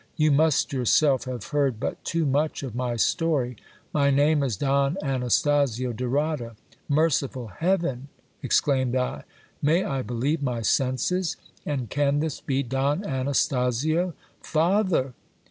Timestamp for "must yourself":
0.31-1.25